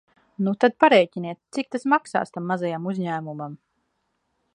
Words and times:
Nu 0.45 0.51
tad 0.63 0.73
parēķiniet, 0.83 1.39
cik 1.57 1.69
tas 1.75 1.85
maksās 1.93 2.35
tam 2.37 2.47
mazajam 2.53 2.89
uzņēmumam! 2.93 3.55